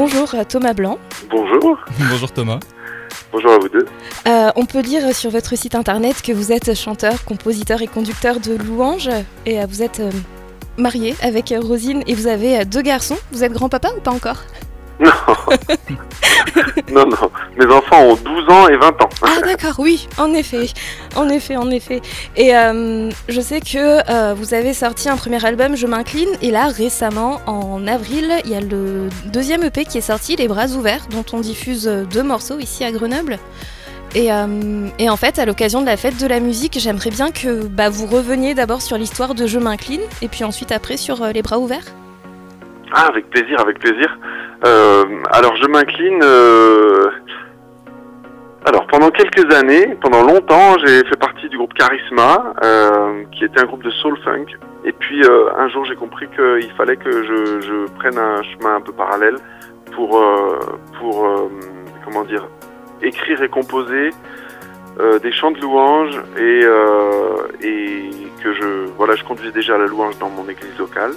bonjour 0.00 0.34
Thomas 0.48 0.72
Blanc. 0.72 0.98
Bonjour. 1.30 1.78
bonjour 1.98 2.32
Thomas. 2.32 2.58
Bonjour 3.32 3.52
à 3.52 3.58
vous 3.58 3.68
deux. 3.68 3.84
Euh, 4.26 4.50
on 4.56 4.64
peut 4.64 4.80
lire 4.80 5.14
sur 5.14 5.30
votre 5.30 5.54
site 5.56 5.74
internet 5.74 6.22
que 6.22 6.32
vous 6.32 6.52
êtes 6.52 6.74
chanteur, 6.74 7.22
compositeur 7.24 7.82
et 7.82 7.86
conducteur 7.86 8.40
de 8.40 8.54
louanges 8.54 9.10
et 9.44 9.60
euh, 9.60 9.66
vous 9.68 9.82
êtes 9.82 10.00
euh, 10.00 10.10
marié 10.78 11.14
avec 11.20 11.52
Rosine 11.54 12.02
et 12.06 12.14
vous 12.14 12.28
avez 12.28 12.64
deux 12.64 12.80
garçons. 12.80 13.18
Vous 13.30 13.44
êtes 13.44 13.52
grand-papa 13.52 13.90
ou 13.94 14.00
pas 14.00 14.12
encore? 14.12 14.42
Non. 16.92 17.04
non, 17.04 17.06
non. 17.06 17.30
Mes 17.56 17.66
enfants 17.66 18.02
ont 18.02 18.14
12 18.16 18.48
ans 18.50 18.68
et 18.68 18.76
20 18.76 19.02
ans. 19.02 19.08
Ah 19.22 19.40
d'accord, 19.44 19.74
oui, 19.78 20.08
en 20.18 20.32
effet. 20.32 20.66
En 21.16 21.28
effet, 21.28 21.56
en 21.56 21.70
effet. 21.70 22.00
Et 22.36 22.50
je 22.50 23.40
sais 23.40 23.60
que 23.60 24.34
vous 24.34 24.54
avez 24.54 24.74
sorti 24.74 25.08
un 25.08 25.16
premier 25.16 25.44
album, 25.44 25.76
Je 25.76 25.86
m'incline, 25.86 26.28
et 26.42 26.50
là 26.50 26.68
récemment, 26.68 27.40
en 27.46 27.86
avril, 27.86 28.30
il 28.44 28.50
y 28.50 28.54
a 28.54 28.60
le 28.60 29.08
deuxième 29.26 29.62
EP 29.64 29.84
qui 29.84 29.98
est 29.98 30.02
sorti, 30.02 30.36
Les 30.36 30.48
Bras 30.48 30.68
Ouverts, 30.68 31.06
dont 31.10 31.24
on 31.32 31.40
diffuse 31.40 31.86
deux 31.86 32.22
morceaux 32.22 32.58
ici 32.58 32.84
à 32.84 32.92
Grenoble. 32.92 33.38
Euh, 34.16 34.88
et, 34.98 35.08
en 35.08 35.16
fait, 35.16 35.38
à 35.38 35.46
l'occasion 35.46 35.80
de 35.80 35.86
la 35.86 35.96
fête 35.96 36.20
de 36.20 36.26
la 36.26 36.40
musique, 36.40 36.78
j'aimerais 36.78 37.10
bien 37.10 37.30
que 37.30 37.66
bah, 37.66 37.88
vous 37.88 38.06
reveniez 38.06 38.54
d'abord 38.54 38.82
sur 38.82 38.98
l'histoire 38.98 39.34
de 39.34 39.46
Je 39.46 39.58
m'incline 39.58 40.00
et 40.22 40.28
puis 40.28 40.44
ensuite 40.44 40.72
après 40.72 40.96
sur 40.96 41.22
euh, 41.22 41.32
Les 41.32 41.42
bras 41.42 41.58
ouverts. 41.58 41.84
Ah, 42.92 43.06
avec 43.06 43.30
plaisir, 43.30 43.60
avec 43.60 43.78
plaisir. 43.78 44.18
Euh, 44.64 45.04
alors, 45.30 45.56
Je 45.56 45.66
m'incline. 45.66 46.22
Alors, 48.66 48.86
pendant 48.88 49.10
quelques 49.10 49.52
années, 49.54 49.96
pendant 50.02 50.22
longtemps, 50.22 50.76
j'ai 50.84 51.02
fait 51.04 51.16
partie 51.16 51.48
du 51.48 51.56
groupe 51.56 51.72
Charisma, 51.74 52.54
qui 53.32 53.44
était 53.44 53.60
un 53.60 53.64
groupe 53.64 53.82
de 53.82 53.90
soul 53.90 54.18
funk. 54.22 54.46
Et 54.84 54.92
puis, 54.92 55.22
un 55.56 55.68
jour, 55.68 55.84
j'ai 55.86 55.96
compris 55.96 56.26
qu'il 56.28 56.70
fallait 56.76 56.96
que 56.96 57.10
je, 57.10 57.86
prenne 57.98 58.18
un 58.18 58.42
chemin 58.42 58.76
un 58.76 58.80
peu 58.80 58.92
parallèle 58.92 59.36
pour, 59.92 60.22
pour 60.98 61.50
comment 62.04 62.24
dire, 62.24 62.46
écrire 63.02 63.42
et 63.42 63.48
composer 63.48 64.10
euh, 64.98 65.18
des 65.18 65.32
chants 65.32 65.50
de 65.50 65.60
louange 65.60 66.14
et, 66.36 66.62
euh, 66.64 67.36
et 67.62 68.10
que 68.42 68.52
je 68.52 68.86
voilà 68.96 69.14
je 69.14 69.24
conduisais 69.24 69.52
déjà 69.52 69.78
la 69.78 69.86
louange 69.86 70.18
dans 70.18 70.28
mon 70.28 70.48
église 70.48 70.76
locale 70.78 71.12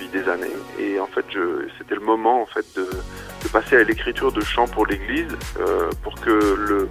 depuis 0.00 0.08
des 0.08 0.28
années 0.28 0.46
et 0.78 0.98
en 1.00 1.06
fait 1.06 1.24
c'était 1.78 1.94
le 1.94 2.00
moment 2.00 2.42
en 2.42 2.46
fait 2.46 2.64
de, 2.76 2.82
de 2.84 3.48
passer 3.48 3.76
à 3.76 3.84
l'écriture 3.84 4.32
de 4.32 4.40
chants 4.40 4.66
pour 4.66 4.86
l'église 4.86 5.36
euh, 5.58 5.90
pour 6.02 6.14
que 6.20 6.30
le 6.30 6.88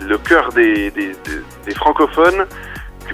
le 0.00 0.18
cœur 0.18 0.52
des, 0.52 0.90
des, 0.90 1.12
des, 1.64 1.74
francophones 1.74 2.46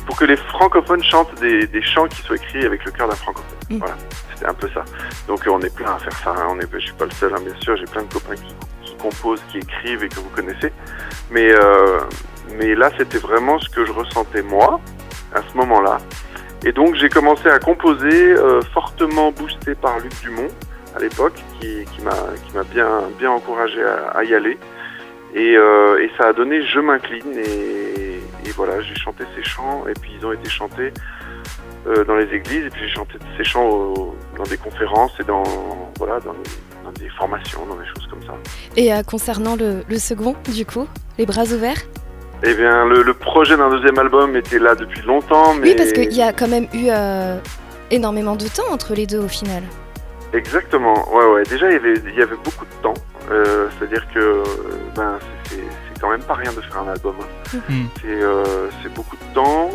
pour 0.07 0.17
que 0.17 0.25
les 0.25 0.37
francophones 0.37 1.03
chantent 1.03 1.35
des, 1.41 1.67
des 1.67 1.83
chants 1.83 2.07
qui 2.09 2.23
soient 2.23 2.37
écrits 2.37 2.65
avec 2.65 2.85
le 2.85 2.91
cœur 2.91 3.09
d'un 3.09 3.17
francophone. 3.17 3.59
Mm. 3.69 3.79
Voilà, 3.79 3.97
c'était 4.33 4.47
un 4.47 4.55
peu 4.55 4.69
ça. 4.73 4.85
Donc 5.29 5.47
on 5.47 5.61
est 5.61 5.75
plein 5.75 5.95
à 5.95 5.99
faire 5.99 6.17
ça. 6.25 6.31
Hein. 6.31 6.47
On 6.51 6.59
est, 6.59 6.67
je 6.73 6.79
suis 6.79 6.93
pas 6.95 7.05
le 7.05 7.11
seul, 7.11 7.35
hein, 7.35 7.41
bien 7.45 7.55
sûr. 7.61 7.77
J'ai 7.77 7.85
plein 7.85 8.03
de 8.03 8.13
copains 8.13 8.37
qui 8.83 8.97
composent, 8.97 9.43
qui 9.51 9.59
écrivent 9.59 10.03
et 10.05 10.09
que 10.09 10.17
vous 10.17 10.31
connaissez. 10.31 10.73
Mais, 11.31 11.51
euh, 11.53 12.01
mais 12.57 12.75
là, 12.75 12.91
c'était 12.97 13.19
vraiment 13.19 13.59
ce 13.59 13.69
que 13.69 13.85
je 13.85 13.93
ressentais 13.93 14.43
moi, 14.43 14.81
à 15.35 15.43
ce 15.43 15.57
moment-là. 15.57 15.99
Et 16.65 16.73
donc, 16.73 16.95
j'ai 16.95 17.09
commencé 17.09 17.49
à 17.49 17.59
composer, 17.59 18.33
euh, 18.33 18.61
fortement 18.75 19.33
boosté 19.33 19.75
par 19.75 19.99
Luc 19.99 20.13
Dumont, 20.23 20.49
à 20.95 21.01
l'époque, 21.01 21.43
qui, 21.61 21.85
qui 21.85 22.03
m'a 22.03 22.65
bien, 22.65 22.89
bien 23.19 23.31
encouragé 23.31 23.83
à, 23.83 24.25
y 24.25 24.35
aller. 24.35 24.59
Et, 25.35 25.57
euh, 25.57 26.03
et, 26.03 26.11
ça 26.19 26.29
a 26.29 26.33
donné 26.33 26.63
Je 26.63 26.81
m'incline. 26.81 27.37
Et, 27.37 28.21
voilà, 28.57 28.83
j'ai 28.83 28.97
chanté 28.97 29.25
ces 29.37 29.45
chants, 29.45 29.87
et 29.89 29.95
puis 29.95 30.11
ils 30.19 30.27
ont 30.27 30.33
été 30.33 30.51
chantés 30.51 30.93
dans 32.07 32.17
les 32.17 32.27
églises, 32.35 32.67
et 32.67 32.69
puis 32.69 32.83
j'ai 32.83 32.95
chanté 32.95 33.15
ces 33.39 33.45
chants 33.45 33.95
dans 34.37 34.43
des 34.43 34.59
conférences 34.59 35.13
et 35.19 35.25
dans, 35.25 35.45
voilà, 35.99 36.21
dans 36.21 36.35
dans 36.85 36.93
des 36.93 37.09
formations, 37.11 37.67
dans 37.67 37.77
des 37.77 37.87
choses 37.87 38.07
comme 38.09 38.23
ça. 38.23 38.35
Et 38.77 38.93
euh, 38.93 39.03
concernant 39.03 39.57
le, 39.57 39.99
second, 39.99 40.35
du 40.55 40.65
coup, 40.65 40.87
les 41.19 41.27
bras 41.27 41.45
ouverts? 41.45 41.83
Eh 42.43 42.55
bien, 42.55 42.87
le, 42.87 43.13
projet 43.15 43.57
d'un 43.57 43.71
deuxième 43.71 43.99
album 43.99 44.35
était 44.37 44.59
là 44.59 44.75
depuis 44.75 45.03
longtemps, 45.03 45.55
mais... 45.55 45.69
Oui, 45.69 45.75
parce 45.77 45.93
qu'il 45.93 46.13
y 46.13 46.23
a 46.23 46.33
quand 46.33 46.49
même 46.49 46.67
eu 46.73 46.87
euh, 46.89 47.39
énormément 47.91 48.37
de 48.37 48.47
temps 48.47 48.73
entre 48.73 48.95
les 48.95 49.07
deux 49.07 49.19
au 49.19 49.29
final. 49.29 49.63
Exactement, 50.33 50.95
ouais, 51.15 51.27
ouais. 51.27 51.43
Déjà, 51.45 51.69
il 51.69 51.73
y 51.75 51.77
avait, 51.77 51.95
il 51.95 52.19
y 52.19 52.23
avait 52.23 52.37
beaucoup 52.43 52.65
de 52.65 52.83
temps. 52.83 52.95
Euh, 53.31 53.69
c'est-à-dire 53.79 54.07
que 54.15 54.43
ben, 54.97 55.19
c'est 55.45 56.01
quand 56.01 56.11
même 56.11 56.23
pas 56.23 56.35
rien 56.35 56.53
de 56.53 56.61
faire 56.61 56.79
un 56.79 56.89
album. 56.89 57.17
Hein. 57.21 57.59
Mm. 57.69 57.87
C'est 58.83 58.95
beaucoup 58.95 59.17
de 59.17 59.35
temps, 59.35 59.71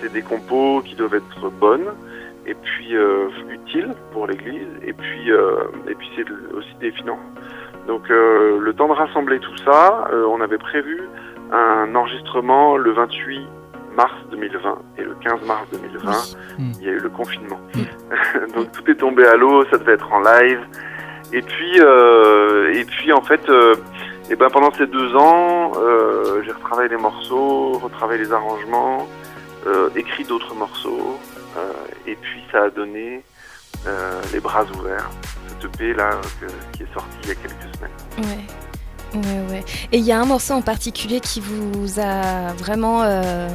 c'est 0.00 0.12
des 0.12 0.22
compos 0.22 0.82
qui 0.84 0.94
doivent 0.94 1.14
être 1.14 1.50
bonnes 1.50 1.86
et 2.48 2.54
puis 2.54 2.96
euh, 2.96 3.28
utile 3.50 3.94
pour 4.12 4.26
l'Église, 4.26 4.68
et 4.82 4.94
puis 4.94 5.30
euh, 5.30 5.64
et 5.86 5.94
puis 5.94 6.08
c'est 6.16 6.24
aussi 6.56 6.74
des 6.80 6.90
finances. 6.92 7.20
Donc 7.86 8.10
euh, 8.10 8.58
le 8.58 8.72
temps 8.72 8.88
de 8.88 8.94
rassembler 8.94 9.38
tout 9.38 9.56
ça, 9.58 10.08
on 10.12 10.40
avait 10.40 10.58
prévu 10.58 11.02
un 11.52 11.94
enregistrement 11.94 12.76
le 12.76 12.92
28 12.92 13.46
mars 13.96 14.14
2020 14.30 14.78
et 14.98 15.02
le 15.02 15.14
15 15.14 15.46
mars 15.46 15.66
2020, 15.72 16.12
il 16.58 16.82
y 16.82 16.88
a 16.88 16.92
eu 16.92 16.98
le 16.98 17.08
confinement. 17.08 17.58
Donc 18.54 18.72
tout 18.72 18.90
est 18.90 18.94
tombé 18.94 19.26
à 19.26 19.36
l'eau, 19.36 19.64
ça 19.70 19.78
devait 19.78 19.94
être 19.94 20.12
en 20.12 20.20
live. 20.20 20.60
Et 21.32 21.42
puis 21.42 21.78
et 21.78 22.84
puis 22.84 23.12
en 23.12 23.22
fait 23.22 23.40
et 24.30 24.36
ben 24.36 24.48
pendant 24.50 24.72
ces 24.72 24.86
deux 24.86 25.16
ans, 25.16 25.72
j'ai 26.44 26.52
retravaillé 26.52 26.90
les 26.90 26.96
morceaux, 26.96 27.72
retravaillé 27.72 28.24
les 28.24 28.32
arrangements, 28.32 29.08
écrit 29.96 30.24
d'autres 30.24 30.54
morceaux. 30.54 31.18
Euh, 31.58 31.72
et 32.06 32.14
puis 32.16 32.42
ça 32.52 32.64
a 32.64 32.70
donné 32.70 33.22
euh, 33.86 34.20
Les 34.32 34.40
Bras 34.40 34.64
Ouverts, 34.78 35.10
cette 35.48 35.64
EP 35.64 35.94
là 35.94 36.10
qui 36.72 36.82
est 36.82 36.92
sorti 36.92 37.17
Et 39.92 39.98
il 39.98 40.04
y 40.04 40.12
a 40.12 40.20
un 40.20 40.24
morceau 40.24 40.54
en 40.54 40.62
particulier 40.62 41.20
qui 41.20 41.40
vous 41.40 42.00
a 42.00 42.52
vraiment 42.54 43.02
euh, 43.02 43.48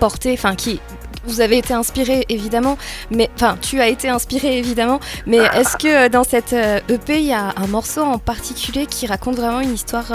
porté, 0.00 0.32
enfin 0.32 0.54
qui 0.54 0.80
vous 1.24 1.40
avez 1.40 1.58
été 1.58 1.74
inspiré 1.74 2.24
évidemment, 2.28 2.78
mais 3.10 3.28
enfin 3.34 3.56
tu 3.60 3.80
as 3.80 3.88
été 3.88 4.08
inspiré 4.08 4.56
évidemment, 4.58 5.00
mais 5.26 5.38
est-ce 5.38 5.76
que 5.76 6.08
dans 6.08 6.24
cette 6.24 6.54
EP 6.54 7.18
il 7.18 7.26
y 7.26 7.32
a 7.32 7.52
un 7.56 7.66
morceau 7.66 8.02
en 8.02 8.18
particulier 8.18 8.86
qui 8.86 9.06
raconte 9.06 9.36
vraiment 9.36 9.60
une 9.60 9.74
histoire 9.74 10.06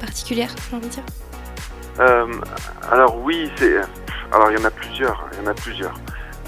particulière, 0.00 0.50
j'ai 0.70 0.76
envie 0.76 0.86
de 0.86 0.92
dire? 0.92 1.04
Alors 2.90 3.18
oui, 3.24 3.50
c'est 3.56 3.78
alors 4.32 4.50
il 4.50 4.58
y 4.58 4.62
en 4.62 4.64
a 4.64 4.70
plusieurs, 4.70 5.28
il 5.32 5.44
y 5.44 5.46
en 5.46 5.50
a 5.50 5.54
plusieurs. 5.54 5.94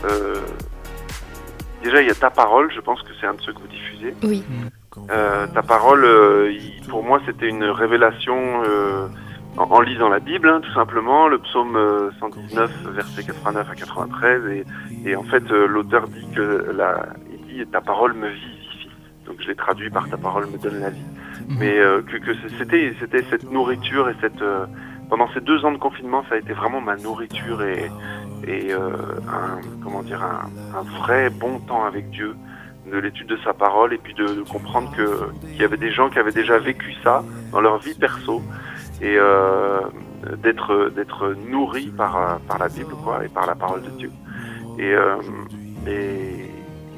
Euh, 0.04 0.36
déjà 1.84 2.03
il 2.03 2.09
y 2.09 2.11
a 2.11 2.15
ta 2.15 2.31
parole, 2.31 2.72
je 2.75 2.81
pense 2.81 3.00
que 3.03 3.11
c'est 3.21 3.27
un 3.27 3.34
de 3.34 3.41
ceux 3.43 3.53
que 3.53 3.61
vous 3.61 3.69
diffusez. 3.69 4.15
Oui. 4.25 4.43
Euh, 5.11 5.47
ta 5.49 5.62
parole, 5.62 6.05
euh, 6.05 6.53
pour 6.89 7.05
moi 7.05 7.21
c'était 7.27 7.49
une 7.49 7.65
révélation 7.65 8.62
en, 9.56 9.81
lisant 9.81 10.09
la 10.09 10.19
Bible, 10.19 10.49
hein, 10.49 10.61
tout 10.61 10.72
simplement, 10.72 11.28
le 11.28 11.39
psaume 11.39 11.78
119, 12.19 12.71
verset 12.91 13.25
89 13.25 13.71
à 13.71 13.75
93, 13.75 14.65
et, 15.05 15.17
en 15.17 15.22
fait 15.25 15.49
l'auteur 15.50 16.09
dit 16.09 16.27
que 16.34 16.72
la, 16.77 17.06
il 17.31 17.65
dit 17.65 17.67
ta 17.71 17.81
parole 17.81 18.15
me 18.15 18.28
vivifie. 18.28 18.89
Donc 19.27 19.37
je 19.41 19.49
l'ai 19.49 19.55
traduit 19.55 19.91
par 19.91 20.09
ta 20.09 20.16
parole 20.16 20.47
me 20.47 20.59
donne 20.59 20.81
la 20.81 20.91
vie. 20.91 21.06
Mhm. 21.49 21.56
Mais 21.59 21.77
que, 22.06 22.16
que 22.19 22.33
c'était 22.59 22.95
c'était 22.99 23.25
cette 23.31 23.51
nourriture 23.51 24.09
et 24.09 24.15
cette 24.21 24.43
pendant 25.09 25.28
ces 25.33 25.41
deux 25.41 25.65
ans 25.65 25.72
de 25.72 25.78
confinement, 25.78 26.25
ça 26.28 26.34
a 26.34 26.39
été 26.39 26.53
vraiment 26.53 26.81
ma 26.81 26.97
nourriture 26.97 27.62
et, 27.62 27.91
et 28.47 28.72
euh, 28.72 28.78
un, 29.28 29.61
comment 29.83 30.03
dire, 30.03 30.22
un, 30.22 30.83
vrai 31.00 31.31
bon 31.31 31.59
temps 31.61 31.84
avec 31.84 32.11
Dieu, 32.11 32.34
de 32.91 32.99
l'étude 32.99 33.28
de 33.28 33.39
sa 33.45 33.55
parole 33.55 33.95
et 33.95 33.99
puis 33.99 34.15
de, 34.15 34.43
comprendre 34.43 34.93
qu'il 34.95 35.56
y 35.56 35.65
avait 35.65 35.77
des 35.77 35.91
gens 35.91 36.11
qui 36.11 36.19
avaient 36.19 36.33
déjà 36.33 36.59
vécu 36.59 36.95
ça 37.03 37.25
dans 37.50 37.61
leur 37.61 37.78
vie 37.78 37.95
perso 37.95 38.43
et 39.00 39.17
euh, 39.17 39.81
d'être 40.43 40.91
d'être 40.95 41.34
nourris 41.50 41.89
par 41.89 42.39
par 42.47 42.59
la 42.59 42.69
Bible 42.69 42.95
quoi 43.03 43.25
et 43.25 43.28
par 43.28 43.47
la 43.47 43.54
parole 43.54 43.83
de 43.83 43.91
Dieu. 43.91 44.10
Et 44.78 44.92
euh, 44.92 45.16
et, 45.87 46.51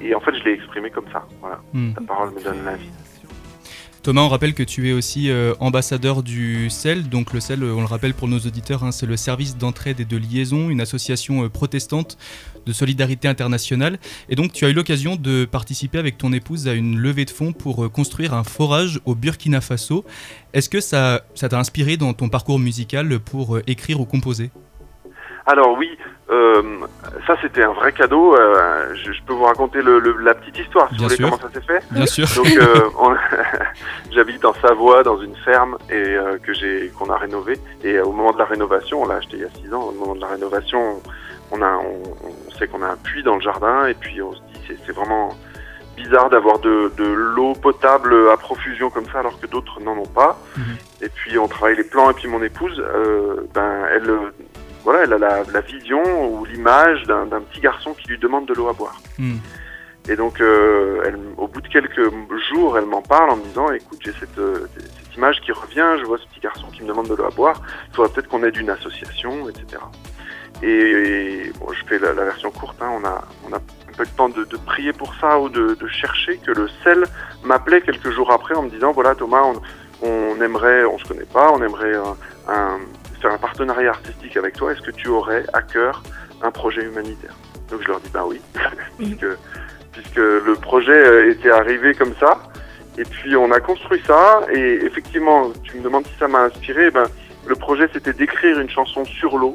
et 0.02 0.14
en 0.14 0.20
fait, 0.20 0.34
je 0.34 0.44
l'ai 0.44 0.52
exprimé 0.52 0.90
comme 0.90 1.06
ça. 1.12 1.24
Voilà, 1.40 1.58
hmm. 1.72 1.92
la 1.98 2.06
parole 2.06 2.30
me 2.34 2.42
donne 2.42 2.64
la 2.64 2.76
vie. 2.76 2.90
Thomas, 4.06 4.22
on 4.22 4.28
rappelle 4.28 4.54
que 4.54 4.62
tu 4.62 4.88
es 4.88 4.92
aussi 4.92 5.30
euh, 5.30 5.54
ambassadeur 5.58 6.22
du 6.22 6.70
CEL. 6.70 7.08
Donc 7.08 7.32
le 7.32 7.40
CEL, 7.40 7.64
on 7.64 7.80
le 7.80 7.86
rappelle 7.86 8.14
pour 8.14 8.28
nos 8.28 8.38
auditeurs, 8.38 8.84
hein, 8.84 8.92
c'est 8.92 9.04
le 9.04 9.16
service 9.16 9.56
d'entraide 9.56 9.98
et 9.98 10.04
de 10.04 10.16
liaison, 10.16 10.70
une 10.70 10.80
association 10.80 11.42
euh, 11.42 11.48
protestante 11.48 12.16
de 12.66 12.72
solidarité 12.72 13.26
internationale. 13.26 13.98
Et 14.28 14.36
donc 14.36 14.52
tu 14.52 14.64
as 14.64 14.68
eu 14.68 14.74
l'occasion 14.74 15.16
de 15.16 15.44
participer 15.44 15.98
avec 15.98 16.18
ton 16.18 16.32
épouse 16.32 16.68
à 16.68 16.74
une 16.74 16.96
levée 16.96 17.24
de 17.24 17.30
fonds 17.30 17.52
pour 17.52 17.84
euh, 17.84 17.88
construire 17.88 18.32
un 18.32 18.44
forage 18.44 19.00
au 19.06 19.16
Burkina 19.16 19.60
Faso. 19.60 20.04
Est-ce 20.52 20.68
que 20.68 20.78
ça 20.78 21.24
t'a 21.34 21.58
inspiré 21.58 21.96
dans 21.96 22.14
ton 22.14 22.28
parcours 22.28 22.60
musical 22.60 23.18
pour 23.18 23.58
écrire 23.66 24.00
ou 24.00 24.04
composer? 24.04 24.52
Alors 25.46 25.76
oui, 25.78 25.96
euh, 26.28 26.80
ça 27.24 27.36
c'était 27.40 27.62
un 27.62 27.72
vrai 27.72 27.92
cadeau. 27.92 28.34
Euh, 28.34 28.94
je, 28.96 29.22
peux 29.24 29.32
vous 29.32 29.44
raconter 29.44 29.80
le, 29.80 30.00
la 30.20 30.34
petite 30.34 30.58
histoire 30.58 30.88
si 30.90 30.96
vous 30.96 31.04
voulez 31.04 31.16
comment 31.16 31.38
ça 31.38 31.50
s'est 31.54 31.60
fait. 31.60 31.84
Bien 31.92 32.04
sûr. 32.04 32.26
Donc 32.34 32.48
euh, 32.48 33.14
j'habite 34.10 34.44
en 34.44 34.52
Savoie 34.54 35.04
dans 35.04 35.20
une 35.20 35.36
ferme 35.36 35.78
et 35.88 36.16
que 36.42 36.52
j'ai 36.52 36.90
qu'on 36.98 37.10
a 37.10 37.16
rénové. 37.16 37.60
Et 37.84 38.00
au 38.00 38.10
moment 38.10 38.32
de 38.32 38.38
la 38.38 38.44
rénovation, 38.44 39.02
on 39.02 39.06
l'a 39.06 39.16
acheté 39.16 39.36
il 39.36 39.42
y 39.42 39.44
a 39.44 39.50
6 39.62 39.72
ans. 39.72 39.82
Au 39.82 39.92
moment 39.92 40.16
de 40.16 40.20
la 40.20 40.26
rénovation, 40.26 41.00
on 41.52 41.62
a 41.62 41.76
on, 41.76 42.58
sait 42.58 42.66
qu'on 42.66 42.82
a 42.82 42.88
un 42.88 42.96
puits 42.96 43.22
dans 43.22 43.36
le 43.36 43.42
jardin 43.42 43.86
et 43.86 43.94
puis 43.94 44.20
on 44.20 44.32
se 44.32 44.40
dit 44.52 44.76
c'est 44.84 44.92
vraiment 44.92 45.32
bizarre 45.96 46.28
d'avoir 46.28 46.58
de, 46.58 46.90
l'eau 46.98 47.52
potable 47.52 48.14
à 48.32 48.36
profusion 48.36 48.90
comme 48.90 49.06
ça 49.06 49.20
alors 49.20 49.38
que 49.38 49.46
d'autres 49.46 49.80
n'en 49.80 49.96
ont 49.96 50.06
pas. 50.06 50.40
Mhm. 50.56 50.64
Et 51.02 51.08
puis 51.08 51.38
on 51.38 51.46
travaille 51.46 51.76
les 51.76 51.84
plans 51.84 52.10
et 52.10 52.14
puis 52.14 52.26
mon 52.26 52.42
épouse, 52.42 52.82
ben 53.54 53.86
elle 53.92 54.10
voilà, 54.86 55.02
elle 55.02 55.12
a 55.12 55.42
la, 55.52 55.60
vision 55.60 56.00
ou 56.32 56.44
l'image 56.44 57.02
d'un 57.02 57.26
petit 57.26 57.60
garçon 57.60 57.92
qui 57.92 58.06
lui 58.06 58.18
demande 58.18 58.46
de 58.46 58.54
l'eau 58.54 58.68
à 58.68 58.72
boire. 58.72 59.00
Mhm. 59.18 59.40
Et 60.08 60.14
donc, 60.14 60.40
elle, 60.40 61.18
au 61.36 61.48
bout 61.48 61.60
de 61.60 61.66
quelques 61.66 62.08
jours, 62.48 62.78
elle 62.78 62.86
m'en 62.86 63.02
parle 63.02 63.30
en 63.30 63.36
me 63.36 63.42
disant, 63.42 63.68
écoute, 63.72 63.98
j'ai 64.04 64.12
cette, 64.12 64.40
cette, 64.76 65.16
image 65.16 65.40
qui 65.40 65.50
revient, 65.50 65.98
je 65.98 66.04
vois 66.04 66.18
ce 66.18 66.26
petit 66.28 66.40
garçon 66.40 66.68
qui 66.72 66.82
me 66.82 66.88
demande 66.88 67.08
de 67.08 67.14
l'eau 67.14 67.24
à 67.24 67.30
boire, 67.30 67.60
il 67.88 67.96
faudrait 67.96 68.12
peut-être 68.12 68.28
qu'on 68.28 68.44
aide 68.44 68.56
une 68.56 68.70
association, 68.70 69.48
etc. 69.48 69.82
Et, 70.62 71.50
bon, 71.58 71.72
je 71.72 71.84
fais 71.86 71.98
la, 71.98 72.12
version 72.12 72.50
courte, 72.50 72.80
hein, 72.80 72.90
on 72.94 73.04
a, 73.04 73.24
on 73.44 73.52
a 73.52 73.60
pas 73.96 74.04
eu 74.04 74.06
le 74.06 74.16
temps 74.16 74.28
de, 74.28 74.44
prier 74.66 74.92
pour 74.92 75.14
ça 75.16 75.38
ou 75.40 75.48
de, 75.48 75.76
chercher 75.88 76.38
que 76.38 76.52
le 76.52 76.68
sel 76.84 77.04
m'appelait 77.44 77.80
quelques 77.80 78.10
jours 78.10 78.30
après 78.30 78.54
en 78.54 78.62
me 78.62 78.70
disant 78.70 78.92
voilà 78.92 79.14
Thomas, 79.14 79.42
on, 80.02 80.40
aimerait, 80.40 80.84
on 80.84 80.98
se 80.98 81.04
connaît 81.04 81.24
pas, 81.24 81.50
on 81.52 81.62
aimerait 81.62 81.94
faire 83.20 83.32
un 83.32 83.38
partenariat 83.38 83.90
artistique 83.90 84.36
avec 84.36 84.54
toi. 84.54 84.72
Est-ce 84.72 84.82
que 84.82 84.90
tu 84.90 85.08
aurais 85.08 85.44
à 85.52 85.62
cœur 85.62 86.02
un 86.42 86.50
projet 86.50 86.82
humanitaire? 86.82 87.34
Donc 87.70 87.82
je 87.82 87.88
leur 87.88 88.00
dis 88.00 88.10
bah 88.10 88.24
oui, 88.26 88.40
puisque, 88.98 89.26
puisque 89.92 90.16
le 90.16 90.54
projet 90.54 91.30
était 91.30 91.50
arrivé 91.50 91.94
comme 91.94 92.14
ça. 92.20 92.38
Et 92.98 93.04
puis 93.04 93.36
on 93.36 93.50
a 93.50 93.60
construit 93.60 94.02
ça 94.06 94.40
et 94.52 94.84
effectivement, 94.84 95.50
tu 95.62 95.76
me 95.76 95.82
demandes 95.82 96.06
si 96.06 96.14
ça 96.18 96.28
m'a 96.28 96.44
inspiré. 96.44 96.90
Ben, 96.90 97.04
le 97.46 97.54
projet 97.54 97.88
c'était 97.92 98.12
d'écrire 98.12 98.58
une 98.58 98.70
chanson 98.70 99.04
sur 99.04 99.36
l'eau 99.38 99.54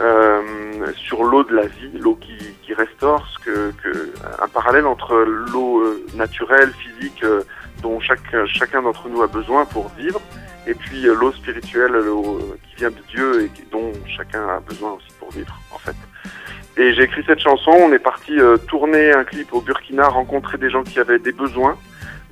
euh, 0.00 0.92
sur 0.96 1.24
l'eau 1.24 1.44
de 1.44 1.54
la 1.54 1.66
vie, 1.66 1.90
l'eau 1.98 2.16
qui, 2.16 2.36
qui, 2.62 2.74
restaure, 2.74 3.26
ce 3.28 3.38
que, 3.44 3.72
que, 3.82 4.12
un 4.42 4.48
parallèle 4.48 4.86
entre 4.86 5.14
l'eau 5.16 5.80
euh, 5.80 6.06
naturelle, 6.14 6.72
physique, 6.72 7.22
euh, 7.22 7.42
dont 7.82 8.00
chaque, 8.00 8.34
chacun 8.46 8.82
d'entre 8.82 9.08
nous 9.08 9.22
a 9.22 9.26
besoin 9.26 9.64
pour 9.64 9.90
vivre, 9.96 10.20
et 10.66 10.74
puis 10.74 11.02
l'eau 11.02 11.32
spirituelle, 11.32 11.92
l'eau 11.92 12.40
qui 12.68 12.76
vient 12.76 12.90
de 12.90 13.02
Dieu 13.10 13.44
et 13.44 13.50
dont 13.70 13.92
chacun 14.06 14.46
a 14.48 14.60
besoin 14.60 14.92
aussi 14.92 15.08
pour 15.18 15.30
vivre, 15.30 15.58
en 15.72 15.78
fait. 15.78 15.96
Et 16.76 16.92
j'ai 16.94 17.04
écrit 17.04 17.22
cette 17.26 17.40
chanson, 17.40 17.70
on 17.70 17.92
est 17.92 17.98
parti 17.98 18.36
tourner 18.66 19.12
un 19.12 19.24
clip 19.24 19.52
au 19.52 19.60
Burkina, 19.60 20.08
rencontrer 20.08 20.58
des 20.58 20.70
gens 20.70 20.82
qui 20.82 20.98
avaient 20.98 21.20
des 21.20 21.32
besoins, 21.32 21.76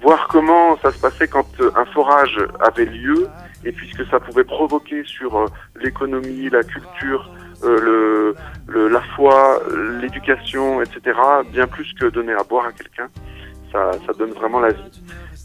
voir 0.00 0.26
comment 0.28 0.76
ça 0.78 0.90
se 0.90 0.98
passait 0.98 1.28
quand 1.28 1.46
un 1.76 1.84
forage 1.86 2.38
avait 2.60 2.86
lieu 2.86 3.28
et 3.64 3.72
puisque 3.72 4.04
ça 4.06 4.20
pouvait 4.20 4.44
provoquer 4.44 5.04
sur 5.04 5.36
euh, 5.36 5.46
l'économie, 5.80 6.48
la 6.50 6.62
culture, 6.64 7.30
euh, 7.62 8.34
le, 8.66 8.88
la 8.88 9.00
foi, 9.14 9.60
l'éducation, 10.00 10.82
etc., 10.82 11.18
bien 11.52 11.66
plus 11.66 11.92
que 11.94 12.06
donner 12.06 12.32
à 12.32 12.42
boire 12.42 12.66
à 12.66 12.72
quelqu'un, 12.72 13.08
ça, 13.70 13.92
ça 14.06 14.12
donne 14.14 14.32
vraiment 14.32 14.60
la 14.60 14.70
vie. 14.70 15.02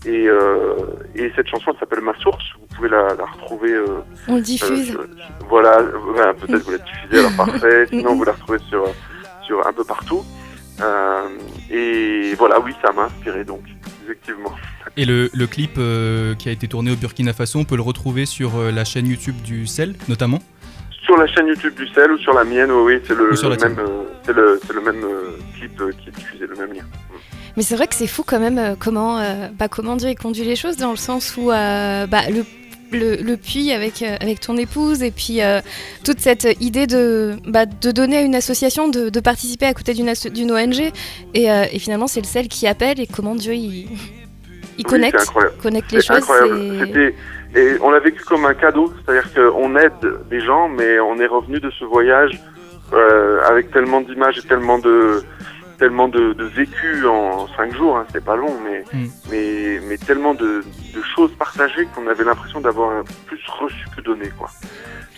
Et, 0.07 0.27
euh, 0.27 0.75
et 1.15 1.31
cette 1.35 1.47
chanson, 1.47 1.71
elle 1.73 1.79
s'appelle 1.79 2.01
Ma 2.01 2.17
Source. 2.19 2.43
Vous 2.59 2.75
pouvez 2.75 2.89
la, 2.89 3.13
la 3.15 3.25
retrouver. 3.25 3.73
Euh, 3.73 3.99
On 4.27 4.39
diffuse. 4.39 4.97
voilà, 5.49 5.83
peut-être 6.33 6.63
vous 6.63 6.71
la 6.71 6.77
diffusez, 6.77 7.19
alors 7.19 7.35
parfait. 7.35 7.85
Sinon, 7.89 8.15
vous 8.15 8.23
la 8.23 8.31
retrouvez 8.31 8.59
sur, 8.69 8.85
sur 9.45 9.67
un 9.67 9.73
peu 9.73 9.83
partout. 9.83 10.23
et 11.69 12.33
voilà, 12.35 12.59
oui, 12.59 12.73
ça 12.81 12.91
m'a 12.93 13.03
inspiré 13.03 13.43
donc, 13.43 13.61
effectivement. 14.05 14.53
Et 14.97 15.05
le, 15.05 15.29
clip 15.45 15.75
euh, 15.77 16.33
qui 16.33 16.49
a 16.49 16.51
été 16.51 16.67
tourné 16.67 16.89
au 16.91 16.95
Burkina 16.95 17.31
Faso, 17.31 17.59
on 17.59 17.65
peut 17.65 17.75
le 17.75 17.83
retrouver 17.83 18.25
sur 18.25 18.55
euh, 18.55 18.71
la 18.71 18.83
chaîne 18.83 19.05
YouTube 19.05 19.35
du 19.43 19.67
CEL 19.67 19.93
notamment 20.09 20.39
Sur 21.07 21.17
la 21.17 21.25
chaîne 21.25 21.47
YouTube 21.47 21.73
du 21.73 21.87
CEL 21.87 22.11
ou 22.11 22.17
sur 22.17 22.33
la 22.33 22.43
mienne, 22.43 22.69
oui, 22.69 22.99
c'est 23.07 23.15
le, 23.15 23.29
même, 23.57 23.79
euh, 23.79 24.59
le, 24.73 24.81
même 24.81 25.05
clip 25.57 25.81
qui 25.99 26.09
est 26.09 26.11
diffusé, 26.11 26.45
le 26.45 26.55
même 26.55 26.73
lien. 26.73 26.83
Mais 27.55 27.63
c'est 27.63 27.75
vrai 27.75 27.87
que 27.87 27.95
c'est 27.95 28.07
fou 28.07 28.23
quand 28.27 28.39
même 28.39 28.75
comment, 28.77 29.19
bah, 29.57 29.67
comment 29.67 29.95
Dieu 29.95 30.13
conduit 30.21 30.43
les 30.43 30.55
choses 30.57 30.77
dans 30.77 30.91
le 30.91 30.97
sens 30.97 31.35
où 31.37 31.47
bah, 31.47 32.29
le 32.29 32.43
le, 32.91 33.35
puits 33.35 33.71
avec, 33.71 34.01
avec 34.01 34.39
ton 34.41 34.55
épouse 34.57 35.01
et 35.01 35.11
puis 35.11 35.39
toute 36.05 36.19
cette 36.19 36.47
idée 36.61 36.87
de, 36.87 37.37
bah, 37.47 37.65
de 37.65 37.91
donner 37.91 38.17
à 38.17 38.21
une 38.21 38.35
association, 38.35 38.89
de, 38.89 39.19
participer 39.19 39.65
à 39.65 39.73
côté 39.73 39.93
d'une 39.93 40.51
ONG. 40.51 40.91
Et, 41.33 41.45
et 41.45 41.79
finalement, 41.79 42.07
c'est 42.07 42.21
le 42.21 42.27
sel 42.27 42.49
qui 42.49 42.67
appelle 42.67 42.99
et 42.99 43.07
comment 43.07 43.35
Dieu 43.35 43.53
il, 43.53 43.87
il 44.77 44.85
connecte, 44.85 45.31
connecte 45.61 45.91
les 45.91 46.01
choses. 46.01 46.23
C'était, 47.47 47.75
et 47.75 47.81
on 47.81 47.89
l'a 47.89 47.99
vécu 47.99 48.23
comme 48.23 48.45
un 48.45 48.53
cadeau, 48.53 48.93
c'est-à-dire 48.97 49.33
qu'on 49.33 49.75
aide 49.75 50.27
des 50.29 50.41
gens, 50.41 50.69
mais 50.69 50.99
on 50.99 51.17
est 51.17 51.27
revenu 51.27 51.59
de 51.59 51.69
ce 51.71 51.85
voyage 51.85 52.39
euh, 52.93 53.41
avec 53.45 53.71
tellement 53.71 54.01
d'images 54.01 54.37
et 54.37 54.47
tellement 54.47 54.79
de 54.79 55.21
tellement 55.77 56.07
de, 56.07 56.33
de 56.33 56.43
vécu 56.43 57.05
en 57.05 57.47
cinq 57.55 57.75
jours, 57.75 57.97
hein, 57.97 58.07
c'est 58.11 58.23
pas 58.23 58.35
long, 58.35 58.51
mais, 58.63 58.83
mm. 58.93 59.07
mais, 59.29 59.79
mais 59.87 59.97
tellement 59.99 60.33
de, 60.33 60.63
de 60.95 61.01
choses 61.15 61.31
partagées 61.37 61.85
qu'on 61.93 62.07
avait 62.07 62.23
l'impression 62.23 62.59
d'avoir 62.59 63.03
plus 63.27 63.39
reçu 63.47 63.85
que 63.95 64.01
donné, 64.01 64.29
quoi. 64.39 64.49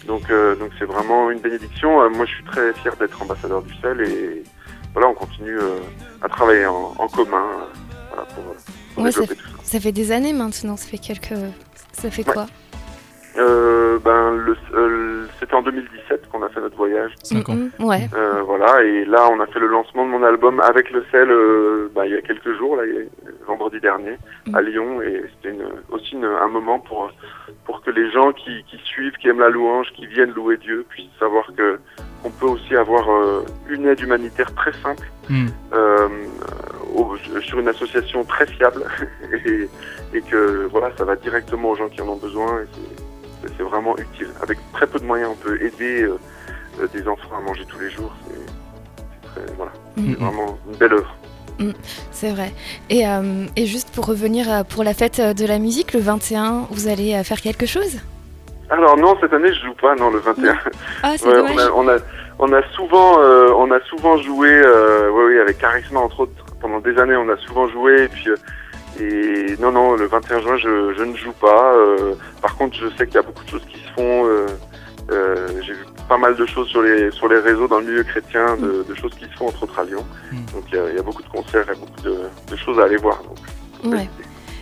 Donc, 0.06 0.24
euh, 0.30 0.56
donc 0.56 0.72
c'est 0.78 0.84
vraiment 0.84 1.31
une 1.31 1.40
bénédiction. 1.40 2.02
Euh, 2.02 2.10
moi, 2.10 2.26
je 2.26 2.31
suis 2.31 2.44
très 2.44 2.74
fier 2.74 2.94
d'être 2.98 3.22
ambassadeur 3.22 3.62
du 3.62 3.74
sel 3.76 4.02
et 4.02 4.44
voilà, 4.92 5.08
on 5.08 5.14
continue 5.14 5.58
à 6.22 6.28
travailler 6.28 6.66
en, 6.66 6.94
en 6.98 7.08
commun, 7.08 7.46
voilà, 8.10 8.28
pour, 8.34 8.44
ça, 9.64 9.80
fait 9.80 9.92
des 9.92 10.12
années 10.12 10.34
maintenant, 10.34 10.76
ça 10.76 10.88
fait 10.88 10.98
quelques. 10.98 11.34
Ça 12.00 12.10
fait 12.10 12.24
quoi 12.24 12.46
euh, 13.38 14.00
ben, 14.04 14.40
euh, 14.74 15.25
c'était 15.40 15.54
en 15.54 15.62
2017 15.62 16.30
qu'on 16.30 16.42
a 16.44 16.50
fait 16.50 16.62
notre 16.62 16.78
voyage. 16.78 17.12
ouais. 17.80 18.10
Euh, 18.16 18.42
voilà, 18.44 18.84
et 18.84 19.06
là, 19.06 19.30
on 19.31 19.40
a 19.40 19.46
fait 19.48 19.60
le 19.60 19.68
lancement 19.68 20.06
de 20.06 20.10
mon 20.10 20.24
album 20.24 20.60
avec 20.62 20.90
le 20.92 21.06
sel 21.12 21.30
bah, 21.94 22.06
il 22.06 22.13
y 22.13 22.16
a 22.16 22.22
quelques 22.22 22.57
jours, 22.57 22.75
là, 22.78 22.84
vendredi 23.48 23.80
dernier, 23.80 24.18
mm. 24.48 24.56
à 24.56 24.62
Lyon, 24.62 25.01
et 25.01 25.24
c'était 25.36 25.56
aussi 25.92 26.18
un 26.18 26.48
moment 26.48 26.80
pour, 26.80 27.12
pour 27.66 27.81
que 27.81 27.92
les 27.92 28.10
gens 28.12 28.31
qui, 28.31 28.63
qui, 28.63 28.78
suivent, 28.84 29.13
qui 29.22 29.28
aiment 29.28 29.40
la 29.40 29.50
louange, 29.50 29.88
qui 29.95 30.07
viennent 30.07 30.34
louer 30.34 30.57
Dieu, 30.57 30.86
puissent 30.90 31.07
savoir 31.19 31.45
que 31.56 31.80
on 32.25 32.31
peut 32.31 32.48
aussi 32.48 32.75
avoir 32.75 33.07
une 33.69 33.86
aide 33.86 34.00
humanitaire 34.02 34.54
très 34.56 34.74
simple. 34.81 35.07
Mm 35.30 35.48
sur 37.42 37.60
une 37.60 37.68
association 37.68 38.24
très 38.24 38.46
fiable 38.48 38.86
et, 40.14 40.22
que 40.22 40.68
voilà, 40.72 40.92
ça 40.98 41.06
va 41.06 41.16
directement 41.16 41.72
aux 41.72 41.76
gens 41.76 41.90
qui 41.90 42.02
en 42.02 42.10
ont 42.10 42.18
besoin 42.18 42.62
et 42.62 43.48
c'est 43.58 43.64
vraiment 43.64 43.98
utile. 43.98 44.30
Avec 44.42 44.58
très 44.74 44.88
peu 44.88 45.00
de 45.00 45.06
moyens, 45.06 45.32
on 45.34 45.36
peut 45.36 45.62
aider 45.62 46.04
euh, 46.04 46.20
euh, 46.80 46.88
des 46.94 47.08
enfants 47.08 47.38
à 47.38 47.42
manger 47.42 47.66
tous 47.66 47.80
les 47.80 47.90
jours. 47.90 48.12
C'est 49.34 49.56
voilà, 49.56 49.72
mm-hmm. 49.98 50.16
vraiment 50.16 50.58
une 50.69 50.78
belle 50.78 50.94
œuvre. 50.94 51.16
Mm, 51.60 51.72
c'est 52.12 52.31
vrai. 52.31 52.52
Et, 52.90 53.08
euh, 53.08 53.46
et, 53.56 53.66
juste 53.66 53.92
pour 53.92 54.06
revenir 54.06 54.66
pour 54.66 54.84
la 54.84 54.94
fête 54.94 55.22
de 55.22 55.46
la 55.46 55.60
musique, 55.60 55.94
le 55.94 56.00
21, 56.00 56.68
vous 56.72 56.88
allez 56.88 57.24
faire 57.24 57.42
quelque 57.42 57.66
chose? 57.66 58.00
Alors 58.69 58.98
non, 58.98 59.18
cette 59.19 59.34
année 59.34 59.52
je 59.54 59.66
joue 59.66 59.74
pas, 59.74 59.96
non, 59.96 60.12
le 60.12 60.19
21. 60.19 60.58
Ah, 61.04 61.14
c'est 61.18 61.31
dommage. 61.31 61.56
On 61.76 61.88
a, 61.88 61.98
on 62.40 62.54
a, 62.54 62.62
souvent, 62.74 63.18
on 63.19 63.72
a 63.72 63.80
souvent 63.81 64.18
joué, 64.18 64.62
avec 65.42 65.58
Charisma 65.58 66.00
entre 66.00 66.22
autres, 66.22 66.46
pendant 66.59 66.80
des 66.80 66.97
années, 66.97 67.16
on 67.16 67.30
a 67.30 67.37
souvent 67.37 67.68
joué. 67.68 68.04
Et 68.04 68.07
puis, 68.07 68.30
euh, 68.30 68.35
et 68.99 69.56
non, 69.59 69.71
non, 69.71 69.95
le 69.95 70.07
21 70.07 70.42
juin, 70.42 70.57
je, 70.57 70.94
je 70.97 71.04
ne 71.04 71.16
joue 71.16 71.31
pas. 71.33 71.73
Euh, 71.73 72.13
par 72.42 72.56
contre, 72.56 72.78
je 72.78 72.87
sais 72.97 73.06
qu'il 73.06 73.16
y 73.16 73.19
a 73.19 73.21
beaucoup 73.21 73.44
de 73.44 73.49
choses 73.49 73.66
qui 73.66 73.80
se 73.80 73.92
font. 73.94 74.25
Euh, 74.25 75.47
j'ai 75.66 75.73
vu 75.73 75.85
pas 76.07 76.18
mal 76.18 76.35
de 76.35 76.45
choses 76.45 76.68
sur 76.68 76.83
les 76.83 77.09
sur 77.11 77.28
les 77.28 77.39
réseaux 77.39 77.68
dans 77.68 77.80
le 77.80 77.85
milieu 77.85 78.04
chrétien, 78.04 78.57
de, 78.57 78.85
de 78.87 78.95
choses 78.95 79.13
qui 79.16 79.25
se 79.25 79.37
font 79.37 79.47
entre 79.47 79.63
autres 79.63 79.80
à 79.80 79.83
Lyon. 79.83 80.06
Mm. 80.31 80.37
Donc 80.54 80.63
il 80.71 80.75
y, 80.75 80.95
y, 80.95 80.99
a 80.99 81.01
beaucoup 81.01 81.23
de 81.23 81.30
concerts 81.30 81.68
et 81.69 81.75
beaucoup 81.75 82.01
de, 82.04 82.16
de 82.51 82.56
choses 82.56 82.80
à 82.80 82.83
aller 82.83 82.97
voir. 82.97 83.19
Donc, 83.23 83.94
ouais, 83.95 84.07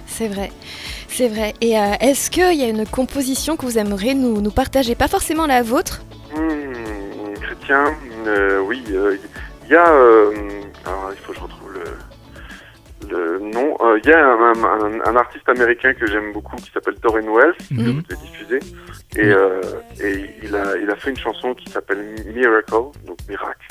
c'est 0.06 0.30
vrai. 0.30 0.52
C'est 1.10 1.28
vrai. 1.28 1.54
Et 1.62 1.72
est-ce 1.72 2.30
qu'il 2.30 2.54
y 2.54 2.64
a 2.64 2.70
une 2.70 2.86
composition 2.86 3.58
que 3.58 3.66
vous 3.66 3.78
aimeriez 3.78 4.14
nous, 4.14 4.40
nous 4.40 4.52
partager? 4.52 4.94
Pas 4.94 5.08
forcément 5.08 5.48
la 5.48 5.64
vôtre? 5.64 6.02
Mmh, 6.36 7.40
Chrétien, 7.42 7.86
oui. 8.66 8.84
Il 8.88 9.72
y 9.72 9.76
a. 9.76 9.86
alors, 9.86 11.12
il 11.12 11.18
faut 11.24 11.32
que 11.32 11.40
je 11.40 11.44
retrouve 11.44 11.57
non, 13.12 13.78
il 13.82 13.86
euh, 13.86 14.00
y 14.06 14.12
a 14.12 15.10
un, 15.10 15.16
artiste 15.16 15.48
américain 15.50 15.94
que 15.94 16.08
j'aime 16.08 16.32
beaucoup 16.34 16.56
qui 16.58 16.72
s'appelle 16.72 16.96
Torren 16.96 17.28
Wells, 17.28 17.56
que 17.70 17.76
vous 17.76 18.02
avez 18.10 18.22
diffusé, 18.22 18.60
et, 19.16 19.26
euh, 19.26 19.62
et 20.02 20.26
il, 20.44 20.56
a, 20.56 20.78
il 20.78 20.90
a 20.90 20.96
fait 20.96 21.10
une 21.10 21.18
chanson 21.18 21.54
qui 21.54 21.70
s'appelle 21.70 22.16
Miracle, 22.34 22.72
donc 23.06 23.18
miracle. 23.28 23.68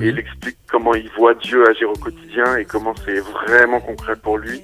Et 0.00 0.08
il 0.08 0.18
explique 0.18 0.56
comment 0.70 0.94
il 0.94 1.10
voit 1.16 1.34
Dieu 1.34 1.68
agir 1.68 1.90
au 1.90 1.94
quotidien 1.94 2.56
et 2.56 2.64
comment 2.64 2.94
c'est 3.04 3.20
vraiment 3.20 3.80
concret 3.80 4.16
pour 4.16 4.38
lui. 4.38 4.62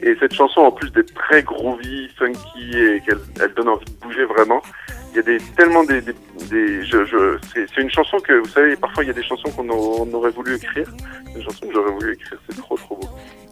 Et 0.00 0.14
cette 0.20 0.32
chanson, 0.32 0.60
en 0.60 0.72
plus 0.72 0.90
d'être 0.92 1.12
très 1.14 1.42
groovy, 1.42 2.08
funky 2.16 2.78
et 2.78 3.00
qu'elle 3.00 3.18
elle 3.40 3.52
donne 3.54 3.68
envie 3.68 3.84
de 3.84 4.00
bouger 4.00 4.24
vraiment, 4.24 4.62
il 5.10 5.16
y 5.16 5.18
a 5.18 5.22
des, 5.22 5.38
tellement 5.56 5.84
des, 5.84 6.00
des, 6.02 6.84
je, 6.84 7.04
je, 7.04 7.38
c'est 7.54 7.80
une 7.80 7.90
chanson 7.90 8.18
que 8.20 8.34
vous 8.34 8.48
savez, 8.48 8.76
parfois 8.76 9.04
il 9.04 9.08
y 9.08 9.10
a 9.10 9.14
des 9.14 9.22
chansons 9.22 9.50
qu'on 9.50 9.68
aurait 10.12 10.30
voulu 10.30 10.54
écrire, 10.54 10.88
une 11.34 11.42
chanson 11.42 11.66
que 11.66 11.72
j'aurais 11.72 11.92
voulu 11.92 12.12
écrire, 12.12 12.38
c'est 12.48 12.56
trop 12.56 12.76
trop 12.76 12.96
beau. 12.96 13.08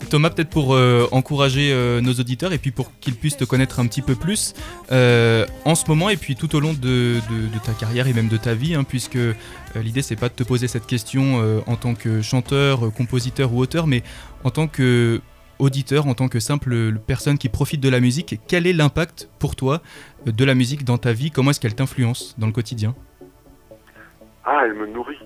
Thomas, 0.08 0.30
peut-être 0.30 0.50
pour 0.50 0.74
euh, 0.74 1.06
encourager 1.12 1.72
euh, 1.72 2.00
nos 2.00 2.12
auditeurs 2.12 2.52
et 2.52 2.58
puis 2.58 2.70
pour 2.70 2.98
qu'ils 3.00 3.16
puissent 3.16 3.36
te 3.36 3.44
connaître 3.44 3.80
un 3.80 3.86
petit 3.86 4.02
peu 4.02 4.14
plus, 4.14 4.54
euh, 4.92 5.44
en 5.64 5.74
ce 5.74 5.88
moment 5.88 6.10
et 6.10 6.16
puis 6.16 6.36
tout 6.36 6.54
au 6.54 6.60
long 6.60 6.72
de, 6.72 7.20
ta 7.64 7.72
carrière 7.72 8.06
et 8.06 8.12
même 8.12 8.28
de 8.28 8.36
ta 8.36 8.54
vie, 8.54 8.74
hein, 8.74 8.84
puisque 8.84 9.18
l'idée 9.74 10.02
c'est 10.02 10.16
pas 10.16 10.28
de 10.28 10.34
te 10.34 10.42
poser 10.42 10.68
cette 10.68 10.86
question 10.86 11.62
en 11.66 11.76
tant 11.76 11.94
que 11.94 12.22
chanteur, 12.22 12.92
compositeur 12.96 13.52
ou 13.52 13.58
auteur, 13.58 13.86
mais 13.86 14.02
en 14.44 14.50
tant 14.50 14.68
que 14.68 15.20
auditeur, 15.58 16.06
en 16.06 16.14
tant 16.14 16.28
que 16.28 16.38
simple 16.38 16.92
personne 17.06 17.38
qui 17.38 17.48
profite 17.48 17.80
de 17.80 17.88
la 17.88 18.00
musique, 18.00 18.40
quel 18.46 18.66
est 18.66 18.72
l'impact 18.72 19.28
pour 19.38 19.56
toi 19.56 19.80
de 20.24 20.44
la 20.44 20.54
musique 20.54 20.84
dans 20.84 20.98
ta 20.98 21.12
vie? 21.12 21.30
Comment 21.30 21.50
est-ce 21.50 21.60
qu'elle 21.60 21.74
t'influence 21.74 22.38
dans 22.38 22.46
le 22.46 22.52
quotidien? 22.52 22.94
Ah, 24.44 24.62
elle 24.64 24.74
me 24.74 24.86
nourrit. 24.86 25.18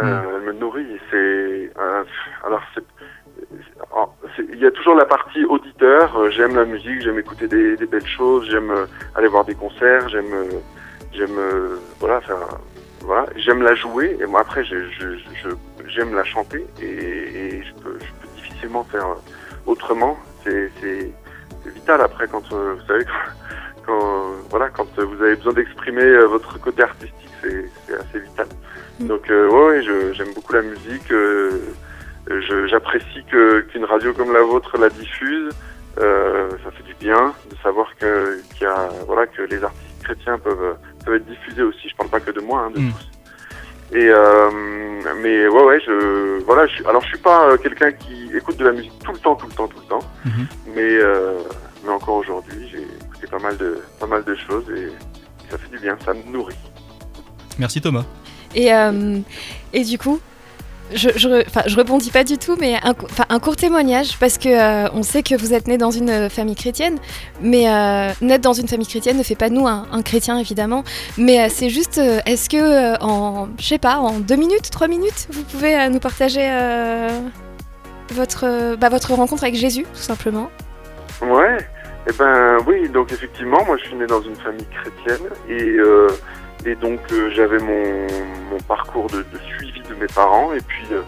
Hmm. 0.00 0.06
Elle 0.06 0.42
me 0.42 0.52
nourrit. 0.52 0.98
C'est 1.10 1.72
alors 2.44 2.62
c'est 2.74 2.84
il 4.38 4.58
y 4.58 4.66
a 4.66 4.70
toujours 4.70 4.94
la 4.94 5.04
partie 5.04 5.44
auditeur. 5.44 6.16
Euh, 6.16 6.30
j'aime 6.30 6.56
la 6.56 6.64
musique, 6.64 7.02
j'aime 7.02 7.18
écouter 7.18 7.48
des, 7.48 7.76
belles 7.86 8.06
choses, 8.06 8.48
j'aime 8.50 8.70
euh, 8.70 8.86
aller 9.14 9.28
voir 9.28 9.44
des 9.44 9.54
concerts, 9.54 10.08
j'aime, 10.08 10.32
euh, 10.32 10.50
j'aime, 11.12 11.38
voilà, 12.00 12.20
faire, 12.20 12.48
voilà, 13.02 13.26
j'aime 13.36 13.62
la 13.62 13.74
jouer. 13.74 14.16
Et 14.20 14.26
moi 14.26 14.40
après, 14.40 14.64
je, 14.64 14.76
j'aime 15.88 16.14
la 16.14 16.24
chanter 16.24 16.66
et, 16.80 17.62
je, 17.62 17.82
peux, 17.82 17.98
difficilement 18.36 18.84
faire 18.84 19.06
autrement. 19.66 20.18
C'est, 20.44 20.70
vital 21.66 22.00
après 22.00 22.28
quand 22.28 22.48
vous 22.52 22.86
savez 22.86 23.04
quand, 23.86 24.30
voilà 24.50 24.68
quand 24.68 24.86
vous 24.96 25.20
avez 25.20 25.34
besoin 25.34 25.52
d'exprimer 25.52 26.16
votre 26.26 26.60
côté 26.60 26.84
artistique, 26.84 27.30
c'est, 27.42 27.94
assez 27.94 28.20
vital. 28.20 28.46
Mm. 29.00 29.06
Donc 29.08 29.28
ouais, 29.28 29.82
j'aime 30.12 30.32
beaucoup 30.34 30.52
la 30.52 30.62
musique. 30.62 31.12
J'apprécie 32.66 33.24
que 33.30 33.60
qu'une 33.60 33.84
radio 33.84 34.12
comme 34.12 34.32
la 34.32 34.42
vôtre 34.42 34.76
la 34.78 34.88
diffuse. 34.88 35.50
Euh, 35.98 36.50
ça 36.62 36.70
fait 36.72 36.82
du 36.82 36.94
bien 36.94 37.32
de 37.50 37.56
savoir 37.62 37.88
que 37.98 38.40
qu'il 38.54 38.62
y 38.62 38.66
a 38.66 38.88
voilà 39.06 39.26
que 39.26 39.42
les 39.42 39.62
artistes 39.64 40.02
chrétiens 40.02 40.38
peuvent 40.38 40.76
peuvent 41.04 41.14
être 41.14 41.26
diffusés 41.26 41.62
aussi. 41.62 41.88
Je 41.88 41.96
parle 41.96 42.10
pas 42.10 42.20
que 42.20 42.30
de 42.32 42.40
moi, 42.40 42.66
hein, 42.66 42.70
de 42.74 42.80
mm. 42.80 42.92
tous. 42.92 43.96
Et 43.96 44.08
euh, 44.10 44.50
mais 45.22 45.46
ouais 45.46 45.62
ouais 45.62 45.80
je 45.86 46.42
voilà 46.44 46.66
je, 46.66 46.84
alors 46.84 47.02
je 47.02 47.08
suis 47.08 47.18
pas 47.18 47.48
euh, 47.48 47.56
quelqu'un 47.56 47.92
qui 47.92 48.30
écoute 48.34 48.56
de 48.56 48.64
la 48.64 48.72
musique 48.72 48.92
tout 49.04 49.12
le 49.12 49.18
temps 49.18 49.36
tout 49.36 49.46
le 49.46 49.52
temps 49.54 49.68
tout 49.68 49.78
le 49.78 49.86
temps. 49.86 50.06
Mm-hmm. 50.26 50.46
Mais 50.74 50.90
euh, 51.00 51.38
mais 51.84 51.90
encore 51.90 52.16
aujourd'hui 52.16 52.68
j'ai 52.70 52.82
écouté 52.82 53.28
pas 53.28 53.38
mal 53.38 53.56
de 53.56 53.78
pas 54.00 54.06
mal 54.06 54.24
de 54.24 54.34
choses 54.34 54.64
et, 54.76 54.88
ça 55.48 55.58
fait 55.58 55.70
du 55.70 55.78
bien, 55.78 55.96
ça 56.04 56.12
me 56.12 56.22
nourrit. 56.32 56.56
Merci 57.56 57.80
Thomas. 57.80 58.04
Et 58.56 58.74
euh, 58.74 59.20
et 59.72 59.84
du 59.84 59.96
coup 59.96 60.20
je, 60.94 61.10
je, 61.16 61.44
je 61.66 61.76
rebondis 61.76 62.10
pas 62.10 62.24
du 62.24 62.38
tout, 62.38 62.56
mais 62.60 62.74
un, 62.82 62.94
un 63.28 63.38
court 63.40 63.56
témoignage, 63.56 64.18
parce 64.18 64.38
que 64.38 64.48
euh, 64.48 64.88
on 64.94 65.02
sait 65.02 65.22
que 65.22 65.34
vous 65.34 65.52
êtes 65.52 65.66
né 65.66 65.78
dans 65.78 65.90
une 65.90 66.10
euh, 66.10 66.28
famille 66.28 66.54
chrétienne, 66.54 66.98
mais 67.40 67.68
euh, 67.68 68.10
naître 68.20 68.42
dans 68.42 68.52
une 68.52 68.68
famille 68.68 68.86
chrétienne 68.86 69.18
ne 69.18 69.22
fait 69.22 69.34
pas 69.34 69.48
nous 69.48 69.66
un, 69.66 70.02
chrétien, 70.02 70.38
évidemment. 70.38 70.84
Mais 71.18 71.48
c'est 71.48 71.70
juste, 71.70 71.98
est-ce 71.98 72.48
que 72.48 73.02
en, 73.02 73.48
je 73.58 73.66
sais 73.66 73.78
pas, 73.78 73.96
en 73.96 74.20
deux 74.20 74.36
minutes, 74.36 74.70
trois 74.70 74.88
minutes, 74.88 75.26
vous 75.30 75.42
pouvez 75.42 75.88
nous 75.88 75.98
partager 75.98 76.48
votre, 78.12 78.76
bah, 78.76 78.88
votre 78.88 79.12
rencontre 79.14 79.44
avec 79.44 79.56
Jésus, 79.56 79.84
tout 79.92 80.00
simplement? 80.00 80.50
Ouais, 81.22 81.56
et 81.58 82.10
eh 82.10 82.12
ben 82.18 82.58
oui, 82.66 82.88
donc 82.88 83.10
effectivement, 83.10 83.64
moi 83.64 83.76
je 83.78 83.84
suis 83.84 83.96
né 83.96 84.06
dans 84.06 84.22
une 84.22 84.36
famille 84.36 84.66
chrétienne 84.70 85.28
et 85.48 85.76
et 86.66 86.74
donc 86.74 87.00
euh, 87.12 87.30
j'avais 87.30 87.58
mon, 87.58 88.06
mon, 88.50 88.58
parcours 88.66 89.06
de, 89.06 89.18
de, 89.18 89.38
suivi 89.56 89.80
de 89.82 89.94
mes 89.94 90.08
parents. 90.08 90.52
Et 90.52 90.60
puis, 90.60 90.86
euh, 90.92 91.00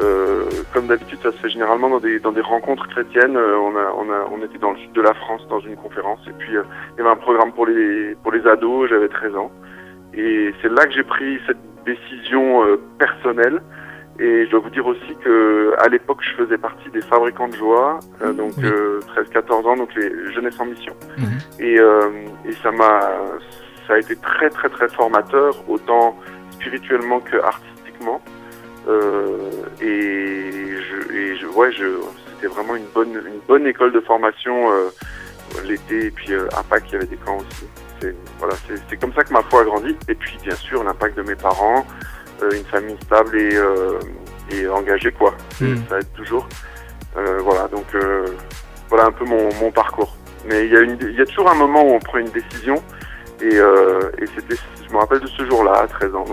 euh 0.00 0.44
comme 0.72 0.86
d'habitude, 0.86 1.18
ça 1.22 1.32
se 1.32 1.38
fait 1.38 1.48
généralement 1.48 1.88
dans 1.88 2.00
des, 2.00 2.20
dans 2.20 2.32
des 2.32 2.42
rencontres 2.42 2.86
chrétiennes. 2.88 3.36
On, 3.36 3.74
a, 3.74 3.92
on, 3.96 4.10
a, 4.10 4.28
on 4.30 4.44
était 4.44 4.58
dans 4.58 4.72
le 4.72 4.78
sud 4.78 4.92
de 4.92 5.00
la 5.00 5.14
France 5.14 5.40
dans 5.48 5.60
une 5.60 5.76
conférence. 5.76 6.20
Et 6.28 6.32
puis, 6.38 6.50
il 6.52 6.98
y 6.98 7.00
avait 7.00 7.10
un 7.10 7.16
programme 7.16 7.52
pour 7.52 7.66
les, 7.66 8.14
pour 8.22 8.32
les 8.32 8.46
ados. 8.46 8.90
J'avais 8.90 9.08
13 9.08 9.36
ans. 9.36 9.50
Et 10.12 10.52
c'est 10.60 10.70
là 10.70 10.84
que 10.86 10.92
j'ai 10.92 11.04
pris 11.04 11.38
cette 11.46 11.58
décision 11.86 12.64
personnelle. 12.98 13.62
Et 14.20 14.46
je 14.46 14.50
dois 14.50 14.60
vous 14.60 14.70
dire 14.70 14.84
aussi 14.84 15.16
que 15.24 15.74
à 15.78 15.88
l'époque, 15.88 16.18
je 16.20 16.42
faisais 16.42 16.58
partie 16.58 16.90
des 16.90 17.02
fabricants 17.02 17.48
de 17.48 17.54
joie, 17.54 18.00
donc 18.36 18.54
13-14 18.54 19.52
ans, 19.64 19.76
donc 19.76 19.94
les 19.94 20.32
Jeunesse 20.32 20.58
en 20.58 20.66
Mission. 20.66 20.92
Mhm. 21.16 21.38
Et, 21.60 21.74
et 21.74 22.52
ça 22.62 22.72
m'a 22.72 23.00
ça 23.88 23.94
a 23.94 23.98
été 23.98 24.14
très 24.16 24.50
très 24.50 24.68
très 24.68 24.88
formateur, 24.90 25.56
autant 25.68 26.16
spirituellement 26.52 27.20
que 27.20 27.38
artistiquement. 27.38 28.20
Euh, 28.86 29.50
et 29.80 30.76
je, 30.82 31.12
et 31.12 31.36
je, 31.36 31.46
ouais, 31.46 31.72
je, 31.72 31.86
c'était 32.34 32.46
vraiment 32.46 32.76
une 32.76 32.86
bonne, 32.94 33.14
une 33.14 33.40
bonne 33.48 33.66
école 33.66 33.92
de 33.92 34.00
formation 34.00 34.70
euh, 34.70 34.88
l'été 35.64 36.06
et 36.06 36.10
puis 36.10 36.32
euh, 36.32 36.46
à 36.56 36.62
Pâques 36.62 36.84
il 36.88 36.92
y 36.92 36.96
avait 36.96 37.06
des 37.06 37.16
camps 37.16 37.38
aussi. 37.38 37.66
C'est 38.00 38.14
voilà, 38.38 38.54
c'est 38.88 38.96
comme 38.98 39.12
ça 39.14 39.24
que 39.24 39.32
ma 39.32 39.42
foi 39.42 39.62
a 39.62 39.64
grandi. 39.64 39.96
Et 40.08 40.14
puis 40.14 40.38
bien 40.44 40.54
sûr 40.54 40.84
l'impact 40.84 41.16
de 41.16 41.22
mes 41.22 41.34
parents, 41.34 41.84
une 42.42 42.64
famille 42.64 42.96
stable 43.02 43.36
et, 43.36 43.58
et 44.52 44.68
engagée 44.68 45.10
quoi. 45.10 45.34
Hmm. 45.60 45.76
Ça 45.88 45.98
aide 45.98 46.12
toujours. 46.14 46.46
voilà 47.14 47.66
donc 47.68 47.86
voilà 48.88 49.06
un 49.06 49.12
peu 49.12 49.24
mon, 49.24 49.52
mon 49.60 49.72
parcours. 49.72 50.16
Mais 50.48 50.66
il 50.66 50.72
y, 50.72 50.76
a 50.76 50.80
une, 50.80 50.96
il 51.00 51.16
y 51.16 51.20
a 51.20 51.26
toujours 51.26 51.50
un 51.50 51.56
moment 51.56 51.82
où 51.82 51.90
on 51.94 51.98
prend 51.98 52.18
une 52.18 52.30
décision 52.30 52.76
et, 53.40 53.56
euh, 53.56 54.10
et 54.18 54.26
c'était, 54.34 54.56
je 54.86 54.92
me 54.92 54.98
rappelle 54.98 55.20
de 55.20 55.26
ce 55.26 55.44
jour-là, 55.46 55.82
à 55.82 55.86
13 55.86 56.14
ans, 56.14 56.24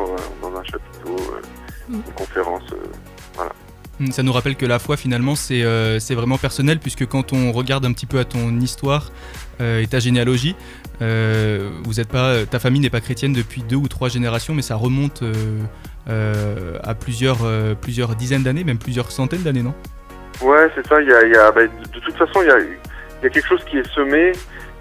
dans, 0.42 0.58
un 0.58 0.64
chapiteau, 0.64 1.16
euh, 1.16 1.42
mm. 1.90 1.96
une 1.96 2.14
conférence. 2.14 2.64
Euh, 2.72 2.78
voilà. 3.36 3.52
Mm, 4.00 4.12
ça 4.12 4.24
nous 4.24 4.32
rappelle 4.32 4.56
que 4.56 4.66
la 4.66 4.80
foi, 4.80 4.98
finalement, 4.98 5.36
c'est 5.36 5.64
c'est 6.00 6.16
vraiment 6.16 6.38
personnel, 6.38 6.80
puisque 6.80 7.06
quand 7.06 7.34
on 7.34 7.52
regarde 7.52 7.86
un 7.86 7.94
petit 7.94 8.06
peu 8.06 8.20
à 8.20 8.26
ton 8.26 8.60
histoire 8.60 9.12
et 9.60 9.88
ta 9.88 10.00
généalogie, 10.00 10.56
vous 11.00 12.00
êtes 12.00 12.10
pas, 12.10 12.46
ta 12.46 12.60
famille 12.60 12.82
n'est 12.82 12.90
pas 12.90 13.02
chrétienne 13.02 13.34
depuis 13.34 13.62
deux 13.62 13.78
ou 13.78 13.88
trois 13.88 14.10
générations, 14.10 14.54
mais 14.54 14.62
ça 14.64 14.76
remonte 14.76 15.24
à 16.08 16.96
plusieurs, 16.96 17.38
plusieurs 17.80 18.16
dizaines 18.16 18.44
d'années, 18.44 18.64
même 18.64 18.80
plusieurs 18.80 19.12
centaines 19.12 19.44
d'années, 19.44 19.64
non? 19.64 19.74
Ouais, 20.42 20.70
c'est 20.76 20.86
ça. 20.88 21.02
Il 21.02 21.08
y 21.08 21.14
a, 21.14 21.26
y 21.26 21.36
a 21.38 21.52
bah, 21.52 21.62
de 21.66 22.00
toute 22.00 22.18
façon, 22.18 22.42
il 22.42 22.48
y 22.48 22.52
a, 22.52 22.60
y 22.60 23.26
a 23.26 23.30
quelque 23.30 23.48
chose 23.48 23.64
qui 23.64 23.78
est 23.78 23.90
semé. 23.94 24.34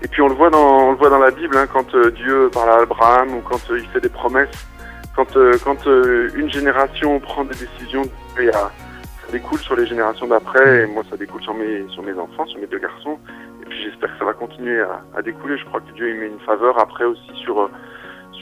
Et 0.04 0.06
puis 0.06 0.20
on 0.20 0.28
le 0.28 0.34
voit 0.34 0.50
dans, 0.50 0.88
on 0.88 0.90
le 0.90 0.98
voit 0.98 1.08
dans 1.08 1.18
la 1.18 1.30
Bible, 1.30 1.56
hein, 1.56 1.66
quand 1.66 1.94
euh, 1.94 2.10
Dieu 2.10 2.50
parle 2.52 2.68
à 2.68 2.82
Abraham 2.82 3.36
ou 3.36 3.40
quand 3.40 3.70
euh, 3.70 3.78
il 3.78 3.88
fait 3.88 4.02
des 4.02 4.10
promesses, 4.10 4.68
quand, 5.16 5.34
euh, 5.38 5.54
quand 5.64 5.86
une 5.86 6.50
génération 6.50 7.18
prend 7.20 7.42
des 7.44 7.54
décisions, 7.54 8.02
a, 8.38 8.52
ça 8.52 9.32
découle 9.32 9.60
sur 9.60 9.74
les 9.76 9.86
générations 9.86 10.26
d'après, 10.26 10.82
et 10.82 10.86
moi 10.86 11.04
ça 11.08 11.16
découle 11.16 11.42
sur 11.42 11.54
mes, 11.54 11.88
sur 11.88 12.02
mes 12.02 12.12
enfants, 12.12 12.44
sur 12.46 12.60
mes 12.60 12.66
deux 12.66 12.80
garçons, 12.80 13.18
et 13.62 13.64
puis 13.64 13.82
j'espère 13.82 14.12
que 14.12 14.18
ça 14.18 14.26
va 14.26 14.34
continuer 14.34 14.78
à, 14.82 15.02
à, 15.16 15.22
découler. 15.22 15.56
Je 15.56 15.64
crois 15.64 15.80
que 15.80 15.90
Dieu 15.92 16.10
il 16.10 16.16
met 16.16 16.26
une 16.26 16.40
faveur 16.40 16.78
après 16.78 17.06
aussi 17.06 17.32
sur, 17.42 17.70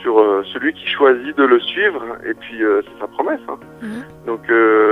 sur 0.03 0.17
celui 0.53 0.73
qui 0.73 0.89
choisit 0.89 1.37
de 1.39 1.45
le 1.45 1.61
suivre, 1.61 2.03
et 2.27 2.35
puis 2.35 2.59
c'est 2.59 3.01
sa 3.01 3.07
promesse. 3.07 3.41
Hein. 3.49 3.59
Mhm. 3.83 4.03
Donc, 4.27 4.51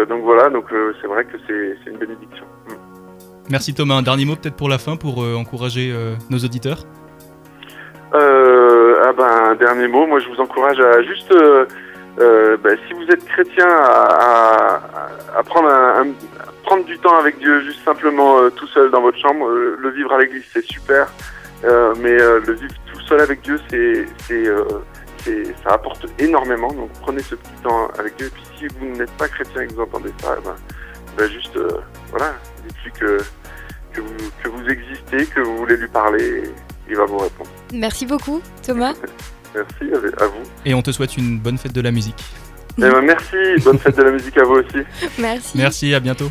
donc 0.08 0.22
voilà, 0.22 0.48
donc 0.50 0.66
c'est 1.00 1.08
vrai 1.08 1.24
que 1.24 1.36
c'est 1.48 1.90
une 1.90 1.98
bénédiction. 1.98 2.44
Mm. 2.68 2.79
Merci 3.50 3.74
Thomas. 3.74 3.96
Un 3.96 4.02
dernier 4.02 4.24
mot 4.24 4.36
peut-être 4.36 4.54
pour 4.54 4.68
la 4.68 4.78
fin 4.78 4.96
pour 4.96 5.24
euh, 5.24 5.34
encourager 5.34 5.90
euh, 5.92 6.14
nos 6.30 6.38
auditeurs? 6.38 6.84
Euh, 8.14 9.02
ah 9.04 9.12
ben, 9.12 9.50
Un 9.50 9.54
dernier 9.56 9.88
mot, 9.88 10.06
moi 10.06 10.20
je 10.20 10.28
vous 10.28 10.40
encourage 10.40 10.78
à 10.78 11.02
juste, 11.02 11.34
ben, 12.16 12.78
si 12.86 12.94
vous 12.94 13.06
êtes 13.10 13.24
chrétien, 13.24 13.66
à, 13.66 15.42
prendre, 15.44 15.68
prendre 16.62 16.84
du 16.84 16.96
temps 16.98 17.18
avec 17.18 17.38
Dieu, 17.38 17.62
juste 17.62 17.84
simplement 17.84 18.48
tout 18.50 18.68
seul 18.68 18.90
dans 18.92 19.00
votre 19.00 19.18
chambre. 19.18 19.48
Le, 19.48 19.90
vivre 19.90 20.12
à 20.12 20.18
l'église 20.20 20.44
c'est 20.52 20.64
super, 20.64 21.12
mais 21.64 22.16
le 22.18 22.52
vivre 22.52 22.74
tout 22.92 23.00
seul 23.08 23.20
avec 23.20 23.42
Dieu 23.42 23.58
c'est... 23.68 24.06
ça 25.64 25.70
apporte 25.70 26.06
énormément, 26.20 26.72
donc 26.72 26.90
prenez 27.02 27.22
ce 27.22 27.34
petit 27.34 27.62
temps 27.64 27.90
avec 27.98 28.16
Dieu. 28.16 28.26
Et 28.26 28.30
puis 28.30 28.44
si 28.58 28.66
vous 28.78 28.96
n'êtes 28.96 29.12
pas 29.12 29.28
chrétien 29.28 29.62
et 29.62 29.66
que 29.66 29.74
vous 29.74 29.82
entendez 29.82 30.12
ça, 30.20 30.36
ben, 30.44 30.54
ben 31.16 31.30
juste, 31.30 31.58
voilà, 32.10 32.34
dites-lui 32.66 32.92
que, 32.92 33.18
que 33.92 34.00
vous, 34.00 34.14
que 34.42 34.48
vous 34.48 34.68
existez, 34.68 35.26
que 35.26 35.40
vous 35.40 35.58
voulez 35.58 35.76
lui 35.76 35.88
parler, 35.88 36.44
il 36.88 36.96
va 36.96 37.04
vous 37.04 37.18
répondre. 37.18 37.50
Merci 37.72 38.06
beaucoup, 38.06 38.40
Thomas. 38.62 38.94
merci 39.54 39.94
à 40.18 40.26
vous. 40.26 40.42
Et 40.64 40.74
on 40.74 40.82
te 40.82 40.92
souhaite 40.92 41.16
une 41.16 41.38
bonne 41.38 41.58
fête 41.58 41.72
de 41.72 41.80
la 41.80 41.90
musique. 41.90 42.22
Eh 42.78 42.82
ben, 42.82 43.02
merci, 43.02 43.36
bonne 43.64 43.78
fête 43.78 43.96
de 43.96 44.02
la 44.02 44.12
musique 44.12 44.36
à 44.38 44.44
vous 44.44 44.54
aussi. 44.54 44.78
Merci. 45.18 45.58
Merci, 45.58 45.94
à 45.94 46.00
bientôt. 46.00 46.30